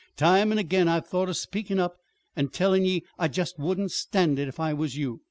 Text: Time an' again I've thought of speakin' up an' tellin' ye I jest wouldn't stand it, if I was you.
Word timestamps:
Time 0.17 0.51
an' 0.51 0.57
again 0.57 0.87
I've 0.87 1.05
thought 1.05 1.29
of 1.29 1.37
speakin' 1.37 1.77
up 1.79 1.99
an' 2.35 2.47
tellin' 2.49 2.85
ye 2.85 3.03
I 3.19 3.27
jest 3.27 3.59
wouldn't 3.59 3.91
stand 3.91 4.39
it, 4.39 4.47
if 4.47 4.59
I 4.59 4.73
was 4.73 4.97
you. 4.97 5.19